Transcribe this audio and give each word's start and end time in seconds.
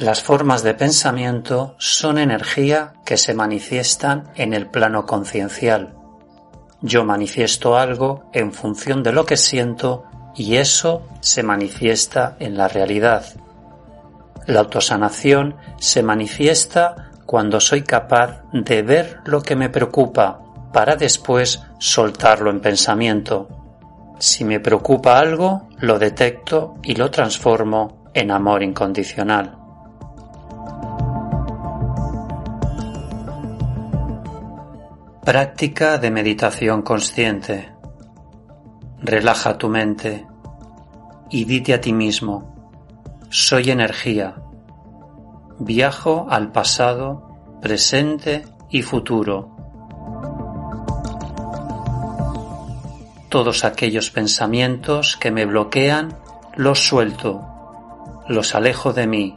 Las 0.00 0.22
formas 0.22 0.62
de 0.62 0.72
pensamiento 0.72 1.74
son 1.76 2.16
energía 2.16 2.94
que 3.04 3.18
se 3.18 3.34
manifiestan 3.34 4.30
en 4.34 4.54
el 4.54 4.66
plano 4.66 5.04
conciencial. 5.04 5.92
Yo 6.80 7.04
manifiesto 7.04 7.76
algo 7.76 8.24
en 8.32 8.54
función 8.54 9.02
de 9.02 9.12
lo 9.12 9.26
que 9.26 9.36
siento 9.36 10.04
y 10.34 10.56
eso 10.56 11.02
se 11.20 11.42
manifiesta 11.42 12.34
en 12.38 12.56
la 12.56 12.66
realidad. 12.66 13.26
La 14.46 14.60
autosanación 14.60 15.56
se 15.78 16.02
manifiesta 16.02 17.10
cuando 17.26 17.60
soy 17.60 17.82
capaz 17.82 18.40
de 18.54 18.80
ver 18.80 19.18
lo 19.26 19.42
que 19.42 19.54
me 19.54 19.68
preocupa 19.68 20.40
para 20.72 20.96
después 20.96 21.62
soltarlo 21.78 22.50
en 22.50 22.60
pensamiento. 22.60 23.48
Si 24.18 24.46
me 24.46 24.60
preocupa 24.60 25.18
algo, 25.18 25.68
lo 25.76 25.98
detecto 25.98 26.76
y 26.82 26.94
lo 26.94 27.10
transformo 27.10 28.08
en 28.14 28.30
amor 28.30 28.62
incondicional. 28.62 29.59
Práctica 35.30 35.98
de 35.98 36.10
meditación 36.10 36.82
consciente. 36.82 37.72
Relaja 38.98 39.56
tu 39.58 39.68
mente 39.68 40.26
y 41.30 41.44
dite 41.44 41.72
a 41.72 41.80
ti 41.80 41.92
mismo, 41.92 42.72
soy 43.30 43.70
energía. 43.70 44.42
Viajo 45.60 46.26
al 46.28 46.50
pasado, 46.50 47.60
presente 47.62 48.44
y 48.70 48.82
futuro. 48.82 49.54
Todos 53.28 53.64
aquellos 53.64 54.10
pensamientos 54.10 55.16
que 55.16 55.30
me 55.30 55.46
bloquean 55.46 56.18
los 56.56 56.80
suelto, 56.80 57.40
los 58.26 58.56
alejo 58.56 58.92
de 58.92 59.06
mí, 59.06 59.36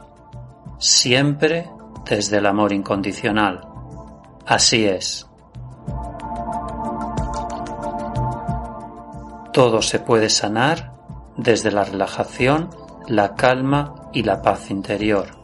siempre 0.80 1.70
desde 2.04 2.38
el 2.38 2.46
amor 2.46 2.72
incondicional. 2.72 3.60
Así 4.44 4.86
es. 4.86 5.28
Todo 9.54 9.82
se 9.82 10.00
puede 10.00 10.30
sanar 10.30 10.94
desde 11.36 11.70
la 11.70 11.84
relajación, 11.84 12.70
la 13.06 13.36
calma 13.36 14.10
y 14.12 14.24
la 14.24 14.42
paz 14.42 14.68
interior. 14.68 15.43